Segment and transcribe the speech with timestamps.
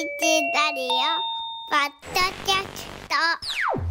[0.00, 0.06] チ
[0.54, 0.88] ラリオ
[1.68, 3.89] ポッドキャスト。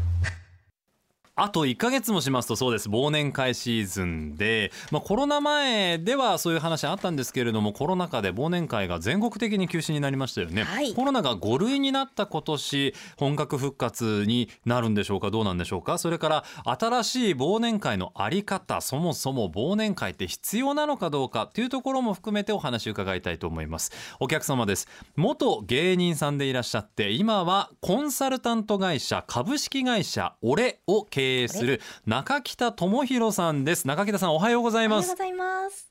[1.41, 10.93] あと1ヶ月もしますとそうです忘年会シーズンで、まあ、コロナ前ではそういう話あったんですけれどもコロナ禍で忘年会が全国的に休止になりましたよね、はい。
[10.93, 15.97] コロナが5類になった今年本格復活になるんでしょうかどうなんでしょうか。
[15.97, 23.91] それから新しい忘年会のあり方そもそも忘年会って必要なのかどうかというところも含めてお話を伺いたいと思います。
[24.19, 24.87] お客様です。
[25.15, 35.89] 元芸人さんでいらっしゃって今はコンサルタント会社株式会社俺を経営する中北智博さんです中北さんおはようございますおはようございます。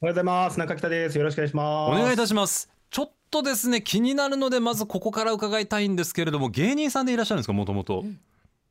[0.00, 0.58] おはようございます。
[0.58, 1.16] 中北です。
[1.16, 1.90] よろしくお願いします。
[1.90, 8.04] お願いいたしますちょっとですね気になるのでまずここから伺いたいんですけれども芸人さんでいらっしゃるんですかもともと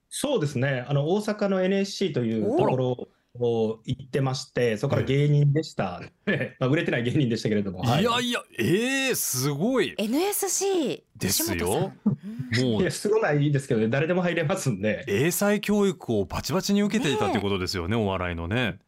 [0.09, 0.85] そうですね。
[0.87, 3.07] あの大阪の NSC というところ
[3.39, 6.01] を行ってまして、そこから芸人でした。
[6.25, 7.79] まあ売れてない芸人でしたけれども。
[7.79, 9.95] はいやいやえー、すごい。
[9.97, 11.93] NSC ですよ。
[12.05, 12.81] もう。
[12.81, 15.05] いやすごないいですけどね、誰でも入れますんで。
[15.07, 18.79] 英才教育をバチバチに受けていたということですよねお笑いのね、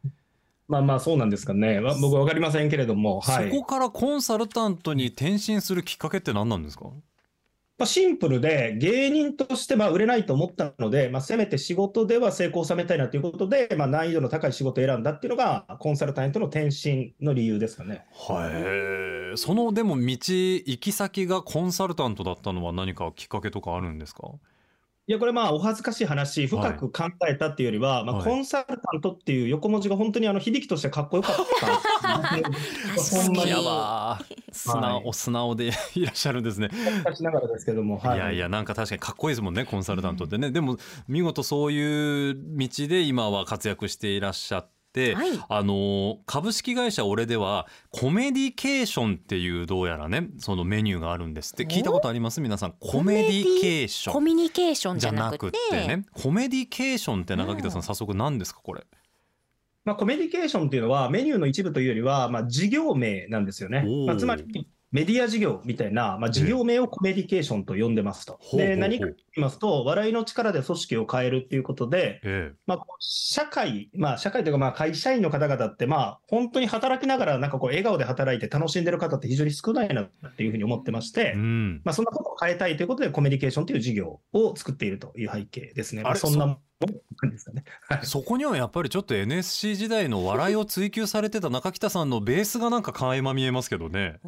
[0.68, 1.80] まあまあそうなんですかね。
[1.80, 3.50] まあ、僕はわかりませんけれども、はい。
[3.50, 6.90] そこからコンサルタントに転身するきっかけって何なんですか？
[7.76, 18.04] まあ、シンプルで、芸人としてまあ売れないと思ったので、まあ、せめて仕事では成功を収めたいなということで、まあ、難易度の高い仕事を選んだっていうのが、コンサルタントの転身の理由ですかね。
[18.12, 24.28] はいそのでも道行き先がコンサルタントだったのは何かきっかけとかあるんですか？
[25.06, 28.24] いや、これまあ、お恥ずかしい話、深く考えたっていうよりは、まあ、はい。
[28.24, 31.36] コンサルタントっていう横文字が本当にあの響きとしてかっこよかっ
[32.00, 33.22] たんです。
[33.22, 34.18] ほんまにいやわ
[34.50, 35.02] 素直、はい。
[35.04, 36.70] お素直でいらっしゃるんですね。
[37.14, 38.16] しながらですけども、はい。
[38.16, 44.72] いやいやなんか確かにかっこいいですもんねコンサルタントってね、でも見事そういう道で今は活躍していらっしゃって、
[45.14, 45.30] はい。
[45.48, 51.52] あの株式会社俺ではコメディケーションっていうどうやらねそのメニューがあるんです。
[51.54, 52.40] って聞いたことあります？
[52.40, 52.74] 皆さん。
[52.78, 54.14] コメディケーション。
[54.14, 55.58] コミュニケーションじゃなくて。
[55.70, 56.06] てね。
[56.12, 57.80] コメディケーションって中北さうん。
[57.80, 58.84] ん早速何ですかこれ？
[59.84, 63.84] まあ、コメディケーションっていうのは、メニューの一部というよりは、まあ、事業名なんですよね。
[64.06, 68.38] まあ、つまり、メディア事業みたいな、まあ、事業名をコメディケーションと呼んでますと。
[68.52, 81.82] で、何かと言いますと、笑いの力で組織を変えるっていうことで、えまあ、社会、まあ、社会というか、まあ、会社員の方々って、まあ、本当に働きながら、なんかこう、笑顔で働いて楽しんでる方って非常に少ないなっていうふうに思ってましてえ、うん。
[81.84, 86.04] まあ、そんなことを変えたいということで、コメディケーションという事業を作っているという背景ですね。
[86.04, 86.56] まあ、そんな
[88.02, 94.20] そこにはやっぱりちょっと NSC 時代の笑いを追求されてた中北さんのベースがなんか垣間見えますけどね。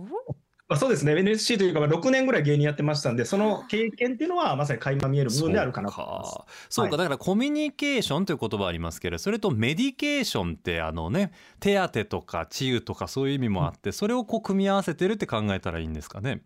[0.68, 6.32] まあ、そうですね、NSC というか、まあ6年ぐらい芸人やってましたんで、その経験っていうのは、まさに垣間見える部分であるかなと思います。
[6.32, 6.52] そうか。
[6.68, 16.42] そうか、はいだからコミュニケーションという言葉ありますけどそれとメディケーションってあのね手当とか治癒とかそういう意味もあってそれをこう組み合わせてるって考えたらいいんですかね？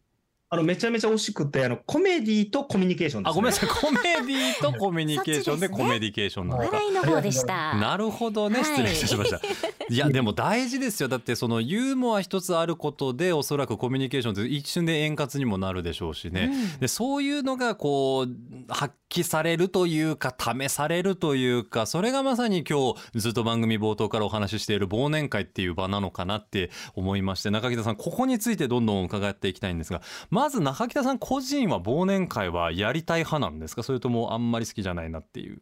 [0.53, 3.33] あのめちゃめちゃ惜しくて、あのコメディとコミュニケーションです、ね。
[3.33, 3.69] あごめんなさい。
[3.69, 6.67] コメディとコミュニケーションでコメディケーションなのか。
[6.67, 7.77] 笑いの方でした。
[7.77, 8.57] なるほどね。
[8.57, 8.65] はい。
[8.65, 9.41] 失礼いたしました、
[9.89, 11.09] い、やでも大事ですよ。
[11.09, 16.79] だってそのユーモア一つあることでおそらくコミュニケーションって一瞬で円滑にもなるでしょうしね、うん。
[16.81, 18.29] でそういうのがこう
[18.69, 33.83] 発揮されるというか試されるというかそれがまさに今日ずっと番組冒頭からお話ししている忘年会っていう場なのかなって思いまして中北さんここについてどんどん伺っていきたいんですがまず中北さん個人は忘年会はやりたい派なんですか？
[33.83, 35.61] それともあんまり好きじゃないなっていう。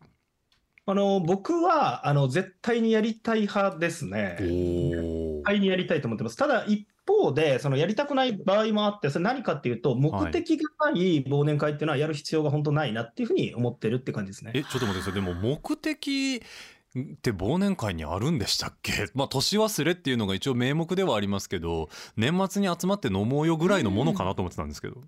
[0.87, 4.37] あの僕はあの絶対にやりたい派ですね。
[4.39, 6.37] 絶対にやりたいと思ってます。
[6.37, 14.53] ただ一方で、そのやりたくない場合もあって、それ何かっていうと、目的がない忘年会っていうのはやる必要が本当ないなっていうふうに思ってるって感じですね。
[14.55, 16.43] えちょっと待ってくださいでも目的
[16.97, 18.93] って忘年会にあるんでしたっけ？
[19.15, 25.03] まあ年忘れっていうのが一応名目ではありますけど年末に集まって飲もうよぐらいのものかなと思ってたんですけど、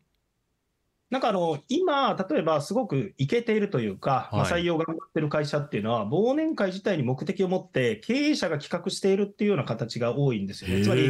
[1.10, 10.84] なんかあの、今、例えばすごくイケているというか、まあはい採用が頑張ってる会社っていうのは、忘年会自体に目的を持って、経営者が企画しているっていうような形が多いんですよね。
[10.84, 11.08] つまり、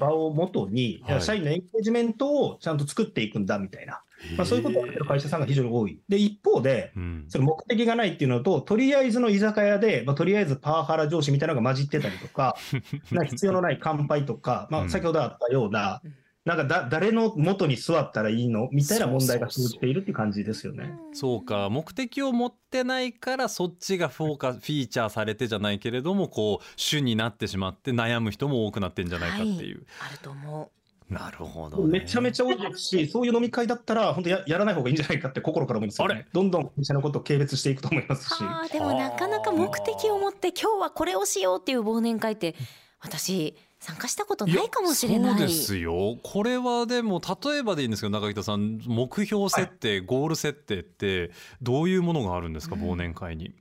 [0.00, 1.22] 場を元に、はい。
[1.22, 4.02] 社員のエンゲージメントをちゃんと作っていくんだみたいな、
[4.36, 6.00] まあ、そういうことをやってる会社さんが非常に多い。
[6.08, 7.24] で、一方で、うん。
[7.28, 12.56] その目的がないっていうのと、とりあえずの居酒屋で、まあ、とりあえずパワハラ上司みたいなのが混じってたりとか、
[13.10, 14.90] な必要のない乾杯とか、まあ、うん。
[14.90, 16.14] 先ほどあったようなうん、
[16.44, 20.92] なんかだ誰の元に座ったらいいのみたいな問題が生じているっていう感じですよね。
[21.12, 21.68] そうか。
[21.70, 30.70] 目的を持ってないからそっちがフォーカスフィーチャーされてじゃないけれどもこう主になってしまって悩む人も多くなってんじゃないかっていう、あると思
[31.10, 36.14] なるほど、ね、めちゃめちゃ多いですし、 そういう飲み会だったら、本当ややらない方がいいんじゃないかって心から思いますよあれ？
[36.14, 36.26] ね。
[36.32, 38.36] どんどん会社のことを軽蔑していくと思いますう。
[38.36, 38.44] し。
[38.44, 42.54] はあでもなかなか目的を持って今日はこれをしようっていう忘年会って
[43.00, 45.38] 私参加したことないかもしれない。
[45.38, 53.54] そうですよこれはでも例えばでいいんですけど中北さん目標設定、ゴール設定ってどういうものがあるんですか、忘年会に？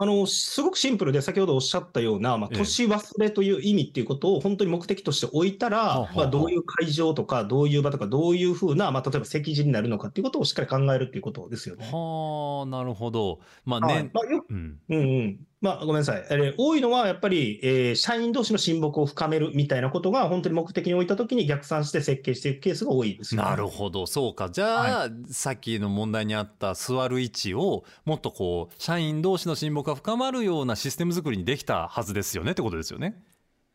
[0.00, 11.84] あの、すごくシンプルで、先ほどおっしゃったような、まあ、ええ年忘れという意味っていうことを本当に目的として置いたら、はあはあまあ、どういう会場とか、どういう場とか、どういうふうな、まあ、例えば席次になるのかっていうことをしっかり考えるっていうことですよね。
[11.90, 13.40] はあなるほど。
[13.64, 15.46] まあね、はいまあ、ようん、うんうん。
[15.60, 16.24] まあ、ごめんなさい。
[16.30, 23.48] えー多いのは、やっぱり、えー社員同士の親睦を深めるみたいなことが、本当に目的に置いたときに逆算して設計していくケースが多いですよね。
[23.48, 33.20] なるほどそうかじゃあ、さっきの問題にあった座る位置をもっとこう社員同士の親睦が深まるようなシステム作りにできたはずですよねってことですよね。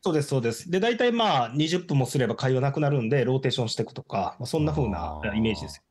[0.02, 0.70] そうです、そうです。
[0.70, 5.84] で、大体まあ、20分もすれば会話なくなるんで、ローテーションしていくとか、まあ、そんな風なイメージですよ。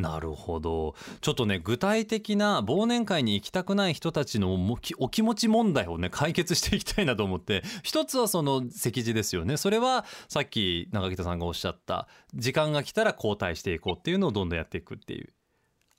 [0.00, 0.94] なるほど。
[1.20, 7.62] ちょっとね具体的な忘年会に行きたくない人たちのもきお気持ち問題をね解決していきたいなと思って。
[7.82, 9.56] 一つはその席次ですよね。
[9.56, 15.32] それはさっき中北さんがおっしゃった時間が来たら交代していこうっていうのをどんどんやっていくっていう。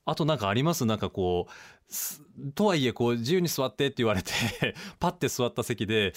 [0.04, 0.86] あとなんかあります？
[0.86, 4.32] なんかこうとはいえこう自由に座ってって言われて
[5.00, 6.14] パッて座った席で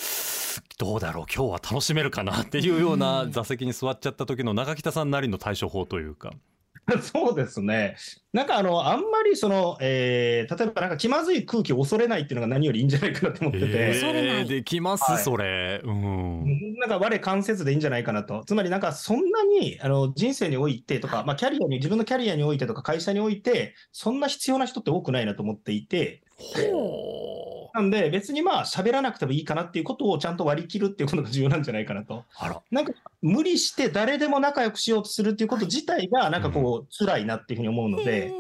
[0.79, 6.33] どうだろう今日は楽しめるかなっていうような座席に座っちゃった時の中北さんなりの対処法というか。
[7.01, 7.97] そうですね。
[8.33, 15.81] なんかあの、あんまりその、えー例えばなんか気まずい空気を恐れないっていうのが何よりいいんじゃないかなと思ってて、恐れないえーできます、はいそれ。
[15.83, 16.77] うん。
[16.79, 18.45] なんか我関せずでいいんじゃないかなと。
[18.47, 27.04] つまりなんかそんなにあの人生においてとか、まあキャリアに、自分のキャリアにおいてとか会社において、そんな必要な人って多くないなと思っていて、ほう。
[27.75, 32.25] なんで別にまあ喋らなくてもいいかなっていうことをちゃんと割り切るっていうことが重要なんじゃないかなと。
[32.37, 32.63] あら。
[32.71, 38.33] なんか無理して誰でも仲良くしようとするっていうこと自体がなんかこう辛いなっていうふうに思うので、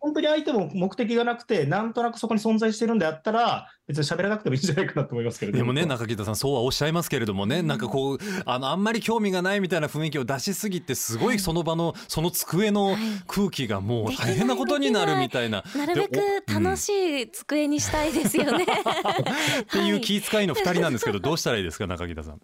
[0.00, 12.96] 本当に相手も目的がなくて、なんとなくそこに存在してるんであったら、別に喋らなくてもいいんじゃないかなと思いますけれどでもね中北さんそうはおっしゃいますけれどもね、なんかこうあのあんまり興味がないみたいな雰囲気を出しすぎてすごいその場のその机の
[13.26, 15.64] 空気がもう大変なことになるみたいな。
[15.74, 16.88] なるべく楽し
[17.22, 18.66] い机にしたいですよね。
[19.62, 22.40] っていう気遣いの二人なんですけど どうしたらいいですか中北さん。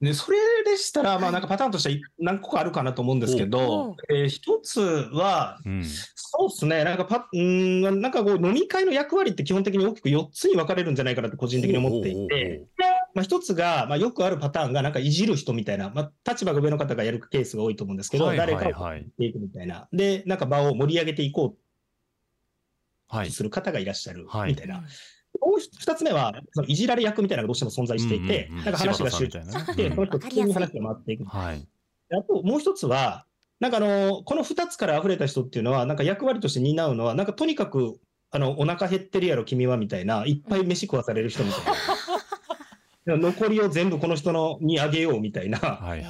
[0.00, 5.84] ね、それでしたら、まあなんかパターンとしては何個かあるかなと思うんですけおど、えー一つは、うん。
[5.84, 12.66] そうですね、なんかパうーん、なんかこう飲み会の役割って基本的に大きく4つに分かれるんじゃないかなと個人的に思っていて、
[13.14, 19.88] まあ、一つが、まあ、よくあるパターンが、なんかいじる人みたいな、まあ、立場が上の方がやるケースが多いと思うんですけど、はいはい誰かをはいやっていくみたいな。
[19.92, 21.56] で、なんか場を盛り上げていこ
[23.08, 23.36] はいうと。
[23.36, 24.50] する方がいらっしゃるはい。
[24.50, 24.84] みたいな。
[25.48, 31.24] もう二つ目は、そのいじられ役みたいなのがどうしても存在していて、なんか話が集中して、うんその人普通に話が回っていく。
[31.24, 31.66] はい。
[32.10, 33.24] あともう一つは、
[33.60, 37.98] なんかあの、この二つから溢れた人っていうのは、なんか役割として担うのは、なんかとにかく、
[38.30, 41.64] あの、お腹減ってるやろ、君は、みたいな、いっぱい飯食わされる人みたい
[43.06, 43.16] な。
[43.16, 45.58] 残りを全部この人のにあげようみたいな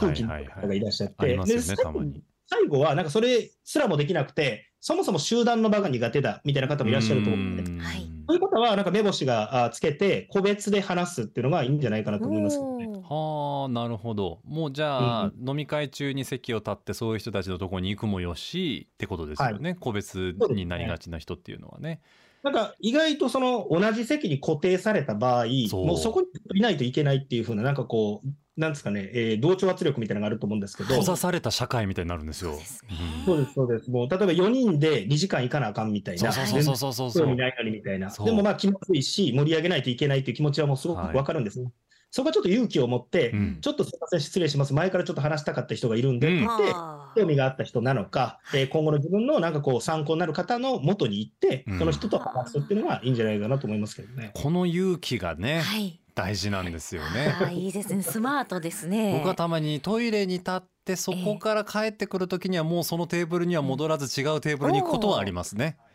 [0.01, 2.23] 空気のはいはい方がいらっしゃって、に。
[2.51, 7.79] 最後は、なんかそれすらもできなくて、そもそも集団の場が苦手だみたいな方もいらっしゃると思うんで、うん。
[7.79, 8.07] はい。
[8.29, 12.89] そういう方は、なんか目星があつけて、個別で話すっていうのがいいんじゃないかなと思いますけどね。
[13.03, 14.41] はあなるほど。
[14.45, 22.01] もうじゃあ、飲み会中に席を立ってそういう人たちのところに行くもよしってことですよね、個別になりがちな人っていうのはね。
[22.43, 32.53] なんか意外とその同じ席に固定された場合、そうもうそこにいないといけないっていう風な、なんかこう、なんですかね、えー同調圧力みたいなのがあると思うんですけど、閉ざされた社会みたいになるんですよ。
[32.53, 32.85] そうです
[33.25, 33.91] そうです、そうです。
[33.91, 38.11] もう例えば4人で2時間行かなあかんみたいな、そうそうそうそうそうそう興味ないのにみたいな。
[38.11, 41.73] そうでもまあ気まずいし、盛り上げないといけないという気持ちはもうすごくわかるんですね。
[42.11, 44.73] そこはちょっと勇気を持って、うんちょっとすみません、失礼します。
[44.73, 54.33] 前からちょっと話したかった人がいるんで、うんって言って、あ興味があった人なのか、えー今後の自分のなんかこう参考になる方の元に行ってうん、その人と話すっていうのがいいんじゃないかなと思いますけどね。
[54.35, 56.01] この勇気がーね、はい。
[56.15, 57.35] 大事なんですよあね。
[57.39, 58.03] ーいいですね。
[58.03, 59.13] スマートですね。
[59.19, 65.77] 僕はたまにトイレに立ってそこから帰ってくる時にはもうそのテーブルには戻らず違うテーブルに行くことはありますね。
[65.79, 65.88] それ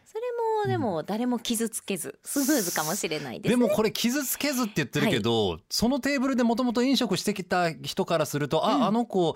[0.63, 3.61] もでも誰も傷つけずスムーズかもしれないですね。
[3.61, 9.35] でもこれ傷つけずって言ってるけど、そのテーブルでもともと飲食してきた人からすると、ああの子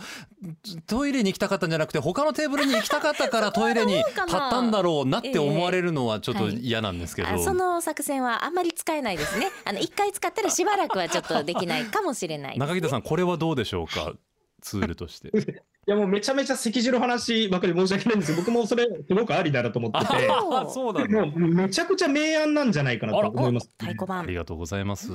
[0.86, 9.50] トイレに行きたかったんじゃなくて他のテーブルに行きたかったから トイレに立ったんだろうなって思われるのはちょっと嫌なんですけど、あその作戦はあんまり使えないですね。
[9.66, 12.58] あの一回使ったらしばらくはちょっとできないかもしれない。
[12.58, 14.14] 中北さんこれはどうでしょうか？
[14.62, 15.32] ツールとして。
[15.88, 21.26] いやもうめちゃめちゃ赤字の話ばかり申し訳ないんですけど、僕もそれすごくありだなと思ってて、ああそうなんだ。
[21.26, 23.72] もうめちゃくちゃ明暗なんじゃないかなと思います。
[23.80, 24.20] 太鼓判。
[24.20, 25.10] ありがとうございます。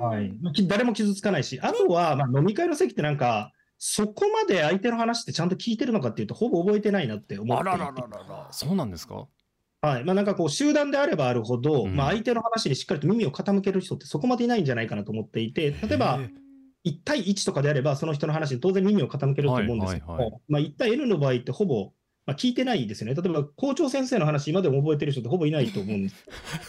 [0.00, 0.34] はい。
[0.66, 7.78] 誰も傷つかないし、あとは、まあ、飲み会の席ってなんか、そこまで相手の話ってちゃんと聞いてるのかっていうと、ほぼ覚えてないなって思っていて
[8.50, 9.26] そうなんですか？
[9.82, 10.04] はい。
[10.04, 16.18] まあなんかこう、集団であればあるほど、うんまあ相手の話にしっかりと耳を傾ける人ってそこまでいないんじゃないかなと思っていて、例えば、
[16.84, 21.92] 1対1とかであれば、その人の話に当然耳を傾けると思うんですけども、はいはいはまあ、1対 N の場合ってほぼ、
[22.26, 23.20] まあ、聞いてないですよね。
[23.20, 26.24] 例えば校長先生の話、今でも覚えてる人ってほぼいないと思うんです。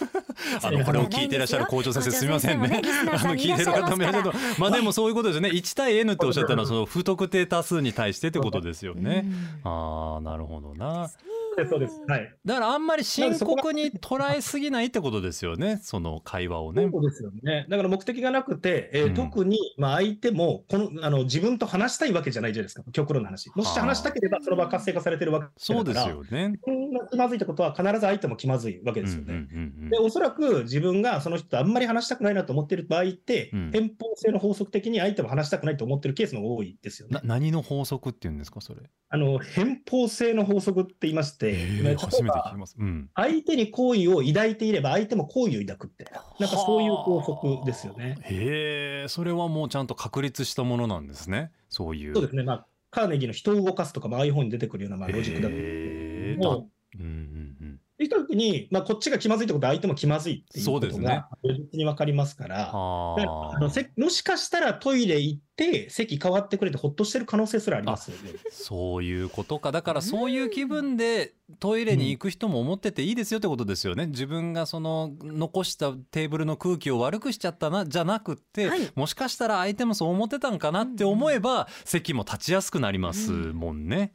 [0.64, 2.82] あのこれを聞いてらっしゃる校長先生すみませんね。
[3.12, 5.50] あの聞いてる方もいらっしゃるとまあでもそういうことですよね。
[5.50, 9.26] 1対 N っておっしゃったのはその不特定多数に対してってことですよね。
[9.64, 11.10] ああなるほどな。
[11.56, 12.02] そうですそうです。
[12.08, 12.36] はい。
[12.46, 15.80] だからあんまり深刻に捉えすぎないってことですよね。
[15.82, 16.88] その会話をね。
[16.92, 17.66] そうですよね。
[17.70, 23.50] だから目的がなくて、えーうん特に、まあ、相手もこのあの自分と話したいわけじゃないじゃないですか、極論の話。
[23.56, 26.50] もし話したければ、その場は活性化されてるわけだから、そうですよね。
[26.50, 29.34] 自分が気まずいってことは、必ず相手も気まずいわけですよね。
[29.34, 37.22] うんうんうんで、おそらく自分がその人とあんまり話したくないなと思ってる場合って、うん偏方性の法則的に相手も話したくないと思ってるケースの方が多いですよねな。
[37.24, 38.82] 何の法則っていうんですかそれ。
[39.10, 42.76] あの偏方性の法則って言いまして、初めて聞ばきます。
[42.80, 43.10] うん。
[43.16, 46.06] 相手に好意を抱いていれば、相手も好意を抱くって、
[46.40, 48.18] なんかそういう法則ですよね。
[48.22, 51.52] へえ、それはもうちゃんと確立したものなんですね。
[51.70, 52.14] そういう。
[52.14, 57.80] そうですね、まあ、カーネギーの人を動かすとか、まあ、ああいう本に出てくるようなまあロジックだと思うんですけども、うんうんうん。
[57.98, 61.06] できたときに、まあ、こっちが気まずいってことは相手も気まずいっていうことそうですね。
[61.06, 68.38] が、如実に分かりますから、あのせもしかしたらトイレ行って、席変わってくれてほっとしてる可能性すらありますよね。
[68.52, 69.72] そういうことか。
[69.72, 74.08] だからそういう気分でトイレに行く人も思ってていいですよってことですよね。
[74.08, 78.92] 自分がその残したテーブルの空気を悪くしちゃったなじゃなくって、はい。
[78.96, 84.14] もしかしたら相手もそう思ってたんかなって思えば席も立ちやすくなりますもんね。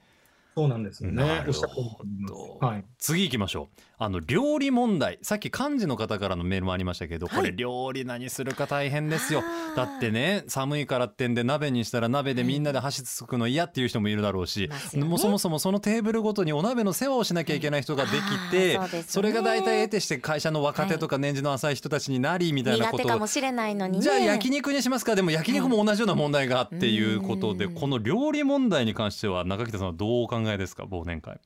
[0.55, 1.23] そうなんですよね。
[1.23, 2.85] はい。
[2.99, 3.83] 次行きましょう。
[3.99, 5.19] あの料理問題。
[5.23, 9.43] さっき幹事の方からのメールもありましたけど、これはい料理何するか大変ですよ。
[9.77, 19.05] だってね寒いからってんで鍋にしたら鍋でみんなで箸つくの嫌っていう人もいるだろうし、もうそもそもそのテーブルごとにお鍋の世話をしなきゃいけない人ができて、あーそね。
[19.07, 23.05] それが大体得てして会社の若手とか年次の浅い人たちになりみたいなこと。
[23.05, 23.99] をかもしれないのに。
[23.99, 24.03] ね。
[24.03, 25.15] じゃあ焼肉にしますか。
[25.15, 27.75] でも焼肉も同じような問題がっていうことで、うん。
[27.75, 30.85] この料理問題に関しては中北さんはどうお考えですか？
[30.85, 31.39] 忘年会。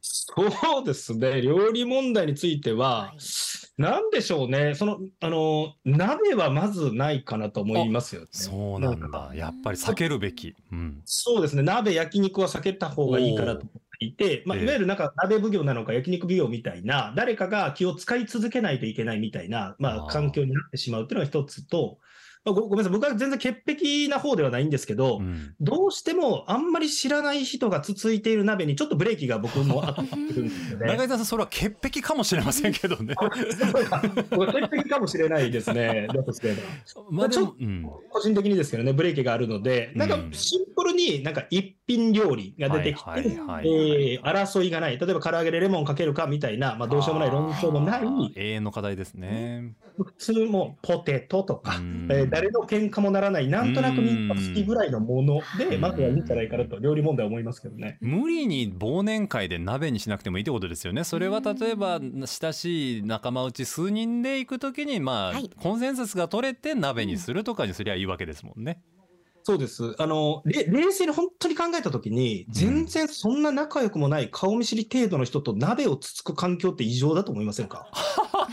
[0.00, 1.42] そうですね。
[1.42, 3.18] 料理問題については、はい
[3.80, 4.74] なんでしょうね。
[4.74, 8.26] その、あの、鍋はまずないかなと思いますよね。
[8.32, 10.56] そうなんかだやっぱり避けるべき。
[10.72, 11.62] うんそうですね。
[11.62, 22.07] 鍋、焼肉は避けた方がいいかなと思っていて、まあ、ええいわゆるなんか鍋奉行なのか焼肉奉行みたいな、誰かが気を使い続けないといけないみたいな、まあ、環境になってしまうっていうのが一つと、まあ
[22.52, 22.92] ごごめんなさい。
[22.92, 30.02] 僕は全然潔癖な方ではないんですけど、うんどうしてもあんまり知らない人がつついている鍋にちょっとブレーキが僕もあって
[30.34, 30.86] るんですよね。
[30.86, 33.14] 中井さんそれは潔癖かもしれませんけどね。
[33.18, 36.08] 僕潔癖かもしれないですね。
[36.12, 36.62] だとすれば。
[37.10, 43.10] まあでちょも、うん、個人的にですけどね、ブレーキがあるので、なんかうんシンプルになんか一品料理が出てきて、
[44.22, 49.74] 争いがない、例えば唐揚げでレモンかけるかみたいな、まあ、どうしようもない論争もない、永遠の課題ですね。
[50.04, 57.98] 普通もポテトとか、うんえー誰の喧嘩もならない、なんとなくみんな好きぐらいのもので、うんまずはいいんじゃないかなと、料理問題は思いますけどね。
[58.00, 61.04] 無理に忘年会で鍋にしなくてもいいってことですよね。
[61.04, 68.80] それは例えば親しい仲間内数人で行くときにまあ、はいコンセンサスが取れて鍋にするとかにすりゃいいわけですもんね。
[69.48, 69.94] そうです。
[69.98, 77.90] あの、れ冷静に本当に考えたときに、全然そんな仲良くもない顔見知り程度の人と鍋をつつく環境って異常だと思いませんか？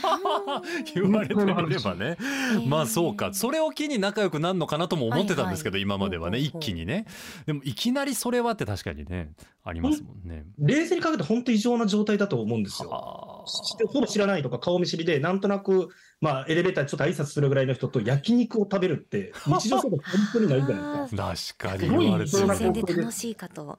[0.95, 2.17] 言われてみればね。
[2.65, 3.33] まあそうか。
[3.33, 7.07] それを機に仲良くなるのかなとも思ってたんですけど、はいはい今まではね、一気にね。
[7.45, 9.33] でもいきなりそれはって確かにね、
[9.65, 10.45] ありますもんね。
[10.57, 12.89] 冷静に考えて本当異常な状態だと思うんですよ。
[12.89, 15.89] ほぼ知らないとか顔見知りで、なんとなく、
[16.21, 21.67] まあ、エレベーターでちょっと挨拶するぐらいの人と焼肉を食べるって、 日常生活本当にないじゃないですか。
[21.67, 23.77] 確かに言われてすごいみるで楽しいかと。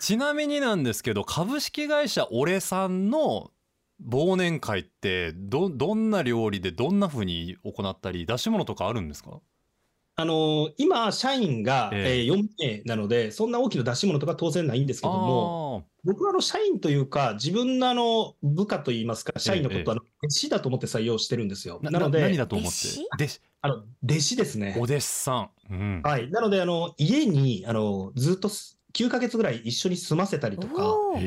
[0.00, 3.50] ちなみになんですけど株式会社オレさんの
[4.06, 9.40] 忘年会ってどどんな料理でどんな風に行ったり出し物とかあるんですか？
[10.20, 12.18] あのー今、社員が、ええ。
[12.18, 21.78] えー4名なので、そんな大きな出し物とか当然ないんですけども、僕はあの社員というか、自分のあの部下といいますか、社員のことはあの弟子だと思って採用してるんですよ。
[21.82, 22.78] ななので、何だと思って？
[23.16, 23.40] 弟子？
[23.62, 24.74] あの弟子ですね。
[24.76, 24.82] お。
[24.82, 26.02] 弟子さん、うん。
[26.02, 26.28] はい。
[26.32, 31.20] なので、あの家にあのずっとす9ヶ月ぐらい一緒に住ませたりとか、おー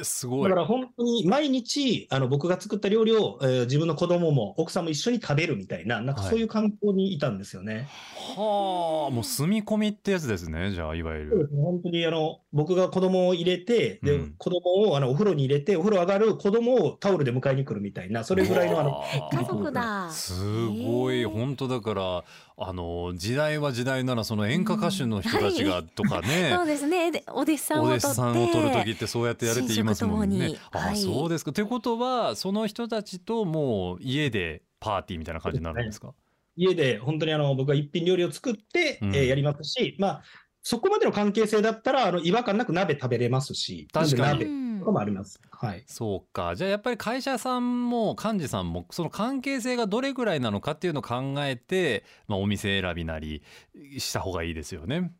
[0.00, 0.42] えー、すごい。
[0.44, 6.30] だから本当に毎日、あの僕が作った料理を、えー自分の子供も奥さんも一緒に食べるみたいな、なんかはい。
[6.30, 7.88] そういう環境にいたんですよね。
[8.36, 11.50] はあもう住み込みってやつですねじゃあいわゆる。
[11.54, 14.34] 本当にあの僕が子供を入れて、でうん。
[14.38, 19.36] 子供をあのお風呂に入れて、お風呂上がる子供をタオルで迎えに来るみたいな、それぐらいのあのはあ。
[19.36, 20.10] 家族だ。
[20.10, 21.24] すごい。
[21.24, 22.24] 本当だから
[22.62, 27.10] あの時代は時代ならその演歌歌手の人たちがとかね、 そうですね。
[27.10, 28.06] でお弟子さんおを取って。
[28.06, 31.52] 弟子さんを取る時ってそうやってやるって言いますもんねはいそうですか。
[31.52, 36.12] ということはその人たちともう家でパーティーみたいな感じになるんですか？
[36.56, 40.22] 家で本当にあの僕は一品料理を作って、うんえーやりますし、まあ、
[40.62, 44.44] そこまでの関係性だったら、あの違和感なく鍋食べれますし、確かに鍋
[44.80, 45.40] とかもあります。
[45.50, 45.84] はい。
[45.86, 53.42] そうかじゃあやっぱり会社さんも幹事さんもその関係性がどれぐらいなのかっていうのを考えて、まあ、お店選びなり
[53.98, 55.12] した方がいいですよね。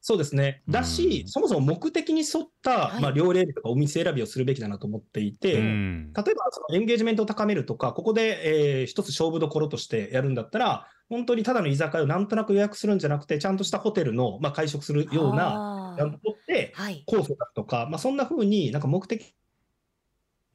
[0.00, 0.62] そうですね。
[0.68, 17.02] だし、うんそもそも目的に沿った、はいまあ、料理選びとかお店選びをするべきだなと思っていて、うん例えばそのエンゲージメントを高めるとか、ここで、えー一つ勝負どころとしてやるんだったら、本当にただの居酒屋をなんとなく予約するんじゃなくて、ちゃんとしたホテルの、まあ、会食するような、あーちゃんと取って、はい。
[17.06, 19.34] コースだとか、まあ、そんな風になんか目的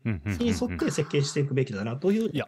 [0.06, 2.30] に沿って設計していくべきだなという。
[2.32, 2.48] いや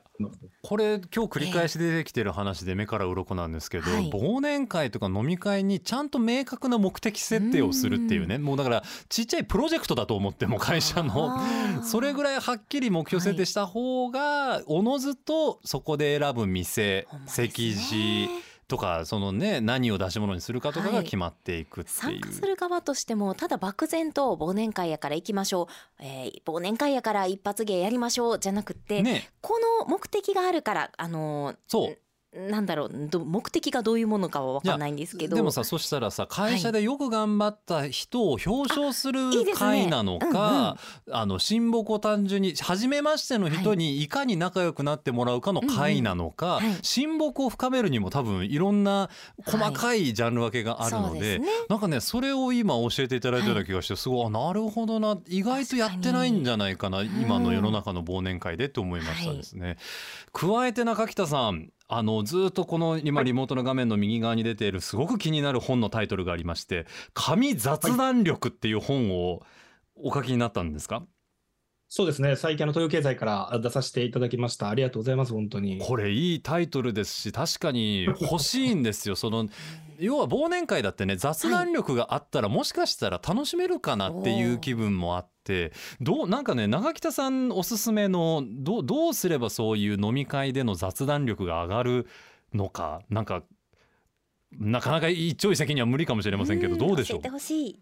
[0.61, 4.09] これ今日繰り返し出てきてる話で目から鱗なんですけど、はい。
[4.09, 8.37] 忘年会とか飲み会にちゃんと明確な目的設定をするっていうね。
[8.37, 11.39] もうだからちっちゃいプロジェクトだと思っても会社の
[11.83, 17.47] それぐらいはっきり目標設定した方がおのずとそこで選ぶ店、ほんまですね。
[17.47, 18.29] 席次
[18.67, 21.95] とかそのね何を出し物にするかとかが決まっていくっていう。
[21.95, 25.67] 参加する側としてもただ漠然と忘年会やから行きましょ
[25.99, 29.29] う、えー忘年会やから一発芸やりましょうじゃなくって、ね。
[29.41, 31.97] この目的があるからあのーそう
[32.35, 35.35] なんだろうど目的がどういうものかは分かんないんですけど。
[35.35, 39.21] でもさそしたらさ会社でよく頑張った人を表彰する
[39.55, 40.77] 会なのか
[41.11, 49.09] あの親睦を単純に初めましての人にいかに仲良くなってもらうかの会なのか、親睦を深めるにも多分いろんな
[49.45, 51.47] 細かいジャンル分けがあるので,、そうですね。
[51.69, 59.77] なんかねそれを今教えていただいたような気がしてすごい、あなるほどな意外とやってないんじゃないかなに今の世の中の忘年会でって思いましたですね。
[60.33, 69.43] 加えて中北さんあのずっとこの今リモートの画面の右側に出ているすごく気になる本のタイトルがありまして「紙雑談力」っていう本を
[69.95, 71.05] お書きになったんですか、
[71.97, 72.35] そうですね。
[72.35, 74.67] 最近あの東洋経済から出させていただきました。
[74.67, 75.77] ありがとうございます、本当に。
[75.79, 79.47] これいいタイトルですし確かに欲しいんですよ その
[79.97, 85.71] 要は忘年会だってね雑談力があったらもしかしたら楽しめるかなっていう気分もあって
[86.01, 92.07] どうなんかね長北さんおすすめのどうどうすればそういう飲み会での雑談力が上がる
[92.53, 93.43] のかなんか
[94.51, 97.21] なかなか一朝一夕には無理かもしれませんけどどうでしょう？
[97.21, 97.79] 教えてほしい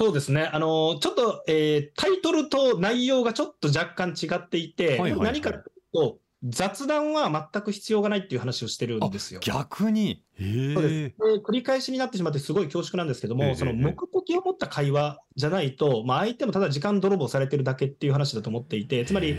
[0.00, 0.50] そうですね。
[0.52, 5.20] あの、ちょっと、えータイトルと内容がちょっと若干違っていて、はいはいはい。
[5.20, 9.40] 何かというと、雑談は全く必要がないっていう話をしてるんですよ。
[9.42, 10.22] 逆に？
[10.38, 11.14] へそうです。
[11.42, 19.36] 繰り返しになってしまってすごい恐縮なんですけども、ええその目的を持った会話じゃないと、まあ、相手もただ時間泥棒されてるだけっていう話だと思っていて、つまり、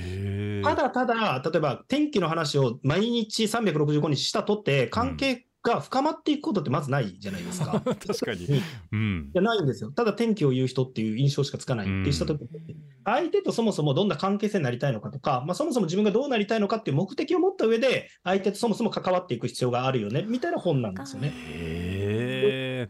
[0.63, 7.81] ただただ、例えば天気の話を毎日365日したとって、関係が深まっていくことってまずないじゃないですか。
[7.83, 8.45] 確かに。
[8.45, 9.31] いうん。
[9.33, 9.91] やないんですよ。
[9.91, 21.33] ただ天気を言う人っていう印象しかつかないってしたときに、相手とそもそもどんな関係性になりたいのかとか、まあ、そもそも自分がどうなりたいのかっていう目的を持った上で、相手とそもそも関わっていく必要があるよね、みたいな本なんですよね。
[21.35, 22.89] へ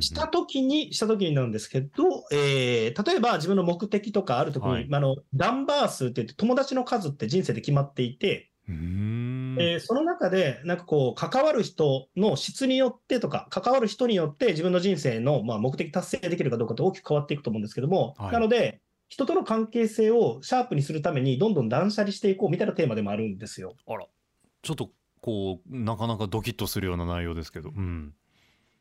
[0.00, 4.88] したときに、したときになんですけど、えー例えば自分の目的とかあるときに、はい。
[4.88, 9.27] まああの、ダンバー数って言って友達の数って人生で決まっていて、うーん
[9.60, 18.32] えーその中で、なんかこう、関わる人の質によってとか、関わる人によって自分の人生の、まあ、目的達成できるかどうかって大きく変わっていくと思うんですけども、はい。
[18.32, 23.74] なので、人との関係性をシャープにするために、どんどん断捨離していこうみたいなテーマでもあるんですよ。
[23.86, 24.06] あら。
[24.62, 24.90] ちょっと
[25.20, 28.12] こうなかなかドキッとするような内容ですけど、うん、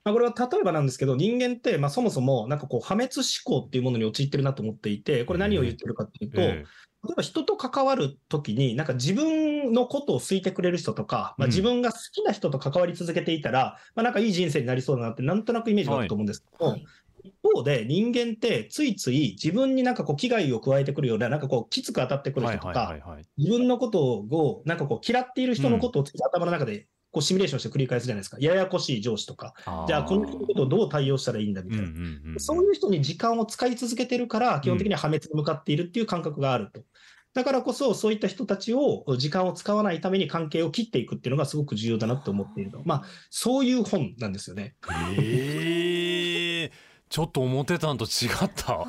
[0.07, 6.65] まあ、これは例えばなんですけど、人間って、まあ、そもそも、なんかこう、破滅思考っていうものに陥ってるなと思っていて、これ何を言ってるかっていうと、え
[7.07, 11.49] 例えば人と関わるときに、なんか自分のことを好いてくれる人とか、まあ、うん。
[11.49, 16.85] 自分が好きな人と関わり続けていたら、まあ、なんかいい人生になりそうだなって、なんとなくイメージがあると思うんですけど、はい。
[17.23, 22.95] 一方で人間ってついつい自分になんかこう危害を加えてくるような、なんかこうきつく当たってくる人とか、
[23.37, 28.37] 自分のことをなんかこう嫌っている人のことをつい頭の中でこうシミュレーションして繰り返すじゃないですか。
[28.39, 29.55] ややこしい上司とか、
[29.87, 31.85] じゃあこの人のことをどう対応したらいいんだみたいな。
[31.85, 36.83] うんうんうんそういう人に時間を使い続けてるから、基本的には破滅に向かっているっていう感覚があると。
[37.33, 42.81] だからこそ、そういった人たちを時間を使わないために関係を切っていくっていうのがすごく重要だなって思っていると。
[42.85, 44.75] まあ、そういう本なんですよね。
[45.17, 46.71] へえ
[47.09, 48.85] ちょっと思ってたんと違った。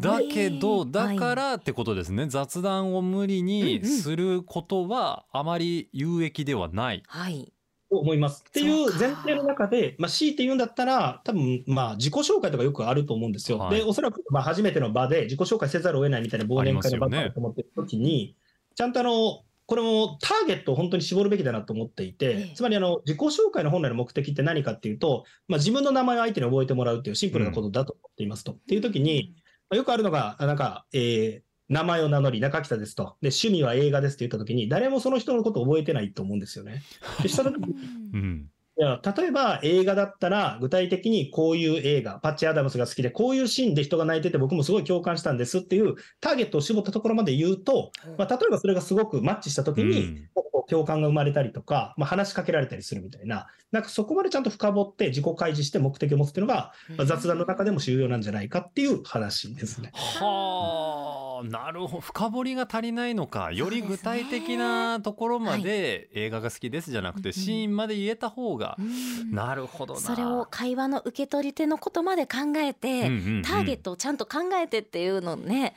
[0.00, 7.02] だけどだかはらってことですね、雑談を無理にすることはあまり有益ではない。
[7.06, 7.53] はい
[7.94, 8.44] と思います。
[8.48, 13.58] っていう前提の中で、まあ、強いて言うんだったら、多分まあ自己紹介とかよくあると思うんですよ。
[13.58, 18.36] はいで、おそらくまあ初めての場で自己紹介せざるを得ないみたいな忘年会の場だと思ってる時に、
[18.74, 28.52] ちゃんとあの、これもターゲットを本当に絞るべきだなと思っていて、ええつまりあの自己紹介の本来の目的って何かっていうと、まあ、自分の名前を相手に覚えてもらうっていうシンプルなことだと思っていますと。
[28.52, 29.34] っていう時に、
[29.70, 33.16] まあよくあるのが、あなんか、えー名前を名乗り、中北ですと。
[33.20, 36.82] で、趣味は映画ですって言ったときに、誰もその人のことを覚えてないと思うんですよね。
[37.22, 37.74] で、した時に、
[38.14, 38.50] うん。
[38.76, 50.26] いや例えば映画だったら、具体的にこういう映画、パッチ・アダムスが好きで、こういうシーンで人が泣いてて、僕もすごい共感したんですっていうターゲットを絞ったところまで言うと、まあ、例えばそれがすごくマッチしたときに、
[50.68, 59.92] 共感が生まれたりとか、まあ、話しかけられたりするみたいな、なんかそこまでちゃんと深掘って自己開示して目的を持つっていうのが、まあ、雑談の中でも重要なんじゃないかっていう話ですね。
[59.94, 62.00] はあなるほど。
[62.00, 63.50] 深掘りが足りないのか。
[63.52, 68.76] より具体的なところまで映画が好きですじゃなくてシーンまで言えた方が。
[68.78, 69.32] うん。
[69.32, 70.00] なるほどな。
[70.00, 73.42] それを会話の受け取り手のことまで考えて、うんうんうん。
[73.42, 75.74] ターゲットをちゃんと考えてっていうのね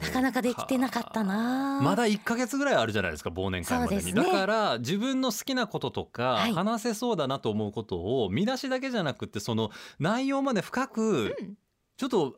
[0.00, 1.80] なかなかできてなかったな。
[1.82, 4.04] まだ1ヶ月ぐらいあるじゃないですか忘年会までに。
[4.04, 4.12] ね。
[4.12, 6.52] だから自分の好きなこととか、はい。
[6.52, 11.56] 話せそうだなと思うことを見出しだけじゃなくてその内容まで深くうん。
[11.98, 12.36] ちょっと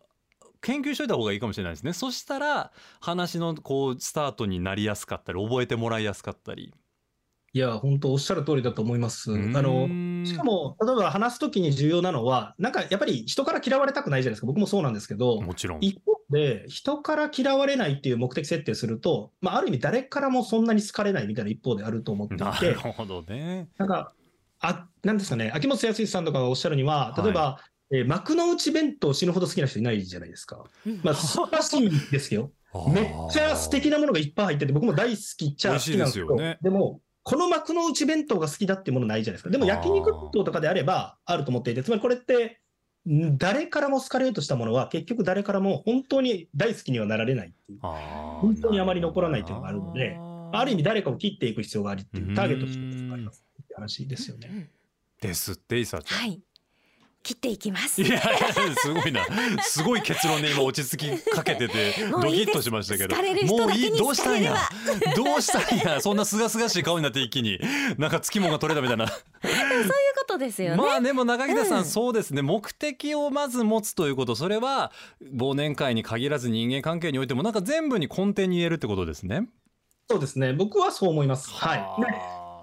[0.60, 1.92] 研究しといた方がいいかもしれないですね。
[1.92, 6.74] そしたら話のこうスタートになりやすかったり覚えてもらいやすかったり。
[7.54, 9.32] いや、本当おっしゃる通りだと思います。
[9.32, 14.46] あうのしかも、例えば話すときに重要なのは、なんかやっぱり人から嫌われたくないじゃないですか。
[14.46, 15.78] 僕もそうなんですけど、もちろん。
[15.80, 23.68] 一方で、人から嫌われないっていう目的設定すると、まあ、ある意味誰からもそんなに好かれないみたいな一方であると思っていなてる、ほどね。
[23.78, 24.12] なんか、
[24.60, 30.64] あ、なんですかね、秋元康さんとかがおっしゃるには、例えば、えー幕の内弁当死ぬほど好きな人いないじゃないですか。
[30.86, 31.00] うん。
[31.02, 32.50] まあ、素晴らしいんですよ。
[32.92, 36.58] めっちゃ素敵なものがいっぱい入ってて、僕も大好きっちゃ好きなんですけど、ね。
[36.60, 39.50] でも、この幕の内弁当が好きだっていうものないじゃないですか。
[39.50, 42.60] でも焼肉弁当とかであればあると思っていて、つまりこれって、
[43.08, 47.78] ん誰からも好かれようとしたものは、結局誰からも本当に大好きにはなられないっていう。
[47.80, 50.16] 本本当にあまり残らないっていうのがあるので
[50.52, 54.70] ある意味誰かを切っていく必要がありっていう、ターゲットとしてありますって話ですよね。
[55.20, 56.40] ですっていさちゃん、はい
[57.22, 58.00] 切っていきます。
[58.00, 59.26] いやいやすごいな。
[59.62, 63.10] すごい結論で今落ち着きかけててドキッとしましたけど。
[63.10, 64.56] 好かれる人だけにどうしたんや？
[65.14, 66.00] どうしたんや？
[66.00, 67.60] そんな清々しい顔になって一気に。
[67.98, 69.08] なんかつきもんが取れたみたいな。
[69.08, 69.58] そういう
[70.18, 71.84] ことですよね、まあでも中北さん、うん。
[71.84, 72.42] そうですね。
[72.42, 74.34] 目的をまず持つということ。
[74.34, 74.92] それは
[75.34, 79.48] 忘年会に限らず人間関係においてもなんか全部に根底に言えるってことですね。
[80.10, 80.54] そうですね。
[80.54, 81.50] 僕はそう思います。
[81.50, 81.78] はい。
[81.78, 82.06] で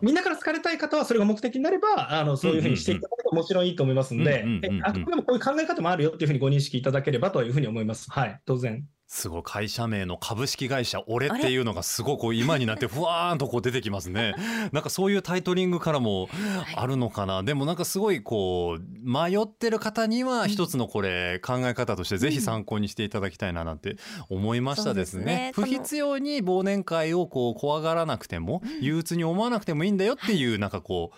[0.02, 8.10] みんなから好かれたい方はそれが目的になれば、あのそういうふうにしていただくともちろんいいと思いますのでうんうんうんうん、であくまでもこういう考え方もあるよっていうふうにご認識いただければというふうに思います。
[8.10, 8.84] はい、当然。
[9.08, 14.34] すごい会社名の株式会社俺っていうのがすごく今になってふわーんとこう出てきますね。
[14.72, 16.28] なんかそういうタイトリングからも
[16.76, 17.44] あるのかな。
[17.44, 23.98] でもなんかすごいこう迷ってる方には一つのこれ考え方としてぜひ参考にしていただきたいななんて
[24.30, 25.52] 思いましたですね。
[25.54, 31.18] 不必要に忘年会をこう怖がらなくても憂鬱に思わなくてもいいんだよっていうなんかこう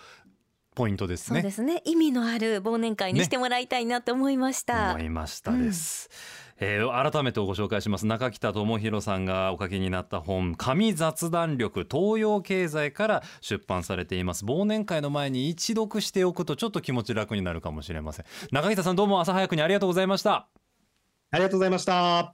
[0.74, 1.40] ポイントですね。
[1.40, 1.50] そうで。
[1.50, 1.82] すね。
[1.84, 6.08] 意味のある忘年会にしてもらいたいなと思いました、思いましたです、
[6.60, 8.06] えー改めてご紹介します。
[8.06, 14.44] 中北智弘さんがお書きになった本「紙雑談力東洋経済」から出版されています。
[14.44, 18.26] 忘年会の前に一読しておくとちょっと気持ち楽になるかもしれません。
[18.50, 20.48] 中北さんどうも朝早くにありがとうございました。
[21.30, 22.26] ありがとうございました。